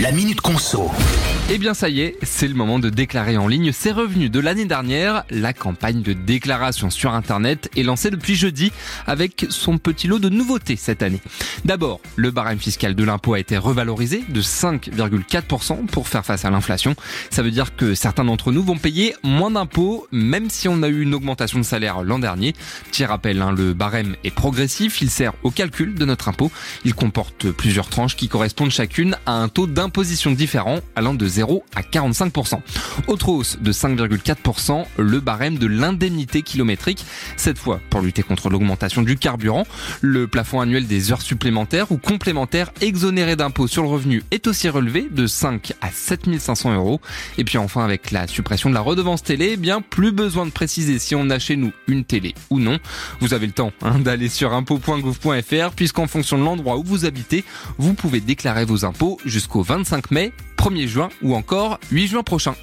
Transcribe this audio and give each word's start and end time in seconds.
La 0.00 0.12
Minute 0.12 0.40
Conso. 0.40 0.90
Eh 1.52 1.58
bien 1.58 1.74
ça 1.74 1.88
y 1.88 2.00
est, 2.00 2.16
c'est 2.22 2.46
le 2.46 2.54
moment 2.54 2.78
de 2.78 2.90
déclarer 2.90 3.36
en 3.36 3.48
ligne 3.48 3.72
ses 3.72 3.90
revenus 3.90 4.30
de 4.30 4.38
l'année 4.38 4.66
dernière. 4.66 5.24
La 5.30 5.52
campagne 5.52 6.00
de 6.00 6.12
déclaration 6.12 6.90
sur 6.90 7.12
Internet 7.12 7.68
est 7.76 7.82
lancée 7.82 8.12
depuis 8.12 8.36
jeudi 8.36 8.70
avec 9.04 9.46
son 9.48 9.76
petit 9.76 10.06
lot 10.06 10.20
de 10.20 10.28
nouveautés 10.28 10.76
cette 10.76 11.02
année. 11.02 11.20
D'abord, 11.64 12.00
le 12.14 12.30
barème 12.30 12.60
fiscal 12.60 12.94
de 12.94 13.02
l'impôt 13.02 13.34
a 13.34 13.40
été 13.40 13.58
revalorisé 13.58 14.22
de 14.28 14.40
5,4% 14.40 15.86
pour 15.86 16.06
faire 16.06 16.24
face 16.24 16.44
à 16.44 16.50
l'inflation. 16.50 16.94
Ça 17.30 17.42
veut 17.42 17.50
dire 17.50 17.74
que 17.74 17.96
certains 17.96 18.24
d'entre 18.24 18.52
nous 18.52 18.62
vont 18.62 18.78
payer 18.78 19.16
moins 19.24 19.50
d'impôts 19.50 20.06
même 20.12 20.50
si 20.50 20.68
on 20.68 20.84
a 20.84 20.88
eu 20.88 21.00
une 21.00 21.14
augmentation 21.14 21.58
de 21.58 21.64
salaire 21.64 22.04
l'an 22.04 22.20
dernier. 22.20 22.54
Petit 22.92 23.04
rappel, 23.04 23.42
hein, 23.42 23.50
le 23.50 23.74
barème 23.74 24.14
est 24.22 24.32
progressif, 24.32 25.02
il 25.02 25.10
sert 25.10 25.32
au 25.42 25.50
calcul 25.50 25.96
de 25.96 26.04
notre 26.04 26.28
impôt. 26.28 26.52
Il 26.84 26.94
comporte 26.94 27.50
plusieurs 27.50 27.88
tranches 27.88 28.14
qui 28.14 28.28
correspondent 28.28 28.70
chacune 28.70 29.16
à 29.26 29.32
un 29.32 29.48
taux 29.48 29.66
d'imposition 29.66 30.30
différent 30.30 30.78
allant 30.94 31.12
de 31.12 31.26
0 31.26 31.39
à 31.74 31.82
45%. 31.82 32.60
Autre 33.06 33.28
hausse 33.28 33.58
de 33.60 33.72
5,4%, 33.72 34.84
le 34.98 35.20
barème 35.20 35.58
de 35.58 35.66
l'indemnité 35.66 36.42
kilométrique, 36.42 37.04
cette 37.36 37.58
fois 37.58 37.80
pour 37.90 38.00
lutter 38.00 38.22
contre 38.22 38.50
l'augmentation 38.50 39.02
du 39.02 39.16
carburant. 39.16 39.66
Le 40.00 40.26
plafond 40.26 40.60
annuel 40.60 40.86
des 40.86 41.12
heures 41.12 41.22
supplémentaires 41.22 41.92
ou 41.92 41.98
complémentaires 41.98 42.72
exonérées 42.80 43.36
d'impôts 43.36 43.68
sur 43.68 43.82
le 43.82 43.88
revenu 43.88 44.22
est 44.30 44.46
aussi 44.46 44.68
relevé 44.68 45.08
de 45.10 45.26
5 45.26 45.72
à 45.80 45.90
7500 45.90 46.74
euros. 46.74 47.00
Et 47.38 47.44
puis 47.44 47.58
enfin 47.58 47.84
avec 47.84 48.10
la 48.10 48.26
suppression 48.26 48.68
de 48.68 48.74
la 48.74 48.80
redevance 48.80 49.22
télé, 49.22 49.50
eh 49.52 49.56
bien 49.56 49.80
plus 49.80 50.12
besoin 50.12 50.46
de 50.46 50.50
préciser 50.50 50.98
si 50.98 51.14
on 51.14 51.30
a 51.30 51.38
chez 51.38 51.56
nous 51.56 51.72
une 51.86 52.04
télé 52.04 52.34
ou 52.50 52.58
non. 52.58 52.78
Vous 53.20 53.34
avez 53.34 53.46
le 53.46 53.52
temps 53.52 53.72
hein, 53.82 53.98
d'aller 53.98 54.28
sur 54.28 54.52
impôts.gouv.fr 54.52 55.70
puisqu'en 55.74 56.06
fonction 56.06 56.38
de 56.38 56.44
l'endroit 56.44 56.76
où 56.76 56.84
vous 56.84 57.04
habitez, 57.04 57.44
vous 57.78 57.94
pouvez 57.94 58.20
déclarer 58.20 58.64
vos 58.64 58.84
impôts 58.84 59.18
jusqu'au 59.24 59.62
25 59.62 60.10
mai 60.10 60.32
1er 60.60 60.86
juin 60.86 61.08
ou 61.30 61.34
encore 61.36 61.78
8 61.92 62.08
juin 62.08 62.22
prochain. 62.22 62.54